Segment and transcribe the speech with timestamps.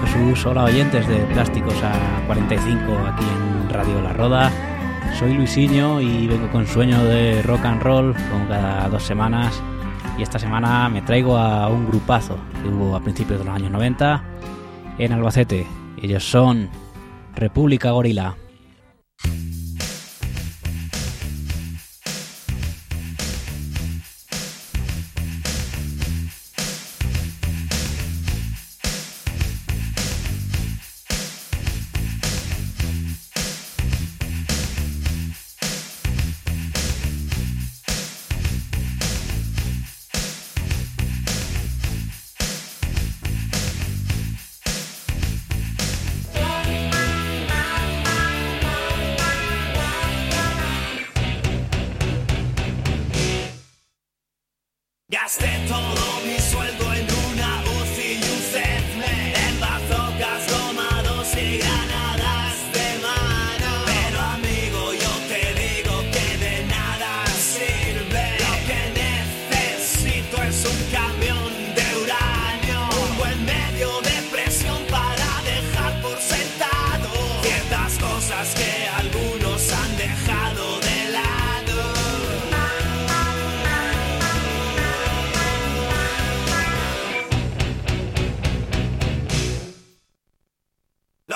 [0.00, 4.50] Saludos, hola oyentes de Plásticos a 45 aquí en Radio La Roda.
[5.18, 9.62] Soy Luisinho y vengo con sueño de rock and roll como cada dos semanas.
[10.18, 13.70] Y esta semana me traigo a un grupazo que hubo a principios de los años
[13.70, 14.24] 90
[14.98, 15.66] en Albacete.
[16.00, 16.68] Ellos son
[17.34, 18.36] República Gorila.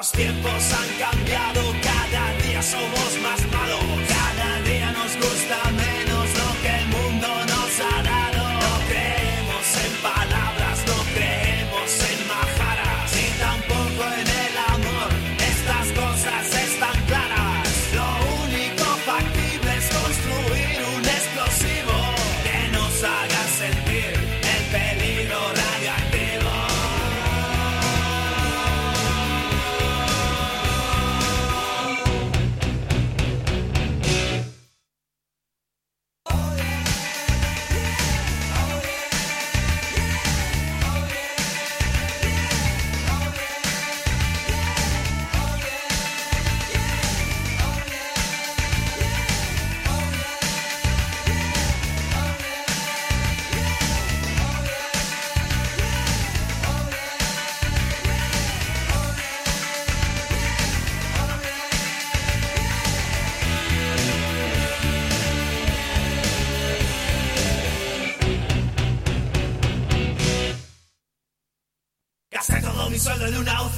[0.00, 3.39] Los tiempos han cambiado, cada día somos más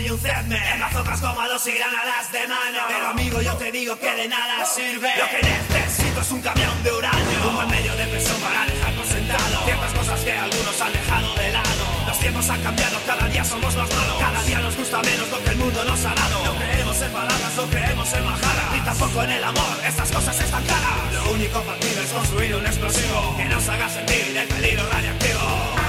[0.00, 2.78] y un cedme En bazocas cómodos y granadas de mano.
[2.88, 5.10] Pero amigo yo te digo que de nada sirve.
[5.18, 7.48] Lo que necesito es un camión de uranio.
[7.48, 9.64] Un buen medio de presión para dejar por sentado.
[9.64, 11.84] Ciertas cosas que algunos han dejado de lado.
[12.06, 14.18] Los tiempos han cambiado, cada día somos más malos.
[14.18, 16.44] Cada día nos gusta menos lo que el mundo nos ha dado.
[16.44, 20.40] No creemos en palabras, no creemos en majara Ni tampoco en el amor, estas cosas
[20.40, 21.12] están caras.
[21.12, 25.79] Lo único partido es construir un explosivo Que nos haga sentir el peligro radiactivo.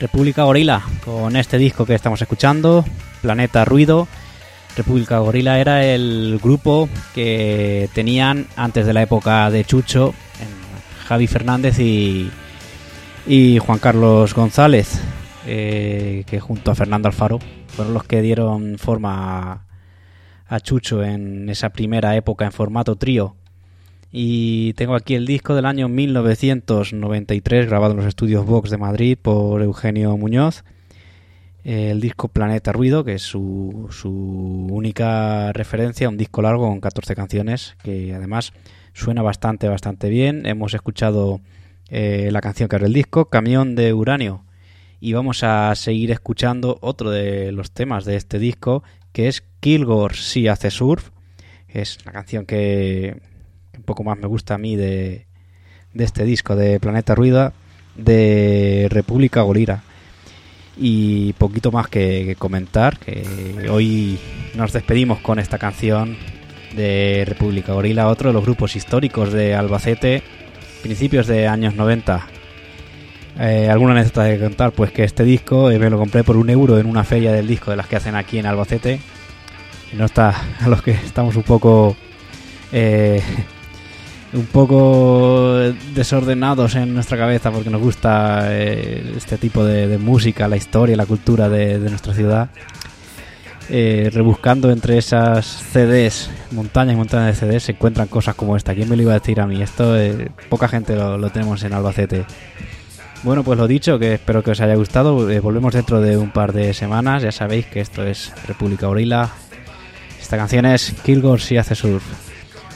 [0.00, 2.84] República Gorila, con este disco que estamos escuchando,
[3.20, 4.06] Planeta Ruido.
[4.76, 10.14] República Gorila era el grupo que tenían antes de la época de Chucho,
[11.06, 12.30] Javi Fernández y,
[13.58, 15.00] Juan Carlos González,
[15.46, 19.64] eh, que junto a Fernando Alfaro fueron los que dieron forma
[20.46, 23.34] a Chucho en esa primera época en formato trío.
[24.10, 29.18] Y tengo aquí el disco del año 1993, grabado en los estudios Vox de Madrid
[29.20, 30.64] por Eugenio Muñoz.
[31.62, 34.10] El disco Planeta Ruido, que es su, su
[34.70, 38.54] única referencia, un disco largo con 14 canciones, que además
[38.94, 40.46] suena bastante, bastante bien.
[40.46, 41.40] Hemos escuchado
[41.90, 44.44] eh, la canción que abre el disco, Camión de Uranio.
[45.00, 48.82] Y vamos a seguir escuchando otro de los temas de este disco,
[49.12, 51.10] que es Kilgore Si hace surf.
[51.68, 53.20] Es una canción que
[53.78, 55.26] un poco más me gusta a mí de,
[55.94, 57.52] de este disco de Planeta Ruida
[57.96, 59.82] de República Golira.
[60.76, 64.18] Y poquito más que, comentar que hoy
[64.54, 66.16] nos despedimos con esta canción
[66.76, 70.22] de República Gorila otro de los grupos históricos de Albacete
[70.82, 72.26] principios de años 90
[73.40, 76.50] eh, alguna anécdota de contar pues que este disco eh, me lo compré por un
[76.50, 79.00] euro en una feria del disco de las que hacen aquí en Albacete.
[79.92, 81.96] No está a los que estamos un poco
[82.72, 83.22] eh,
[84.32, 85.58] un poco
[85.94, 91.06] desordenados en nuestra cabeza porque nos gusta eh, este tipo de, música, la historia, la
[91.06, 92.50] cultura de, nuestra ciudad.
[93.70, 98.74] Eh, rebuscando entre esas CDs, montañas y montañas de CDs, se encuentran cosas como esta.
[98.74, 99.60] ¿Quién me lo iba a decir a mí?
[99.62, 102.24] Esto eh, poca gente lo, tenemos en Albacete.
[103.24, 105.14] Bueno, pues lo dicho, que espero que os haya gustado.
[105.42, 107.22] volvemos dentro de un par de semanas.
[107.22, 109.30] Ya sabéis que esto es República Orila.
[110.20, 112.27] Esta canción es Kilgore si hace surf.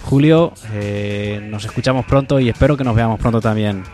[0.02, 0.52] Julio.
[0.72, 3.84] Eh, nos escuchamos pronto y espero que nos veamos pronto también.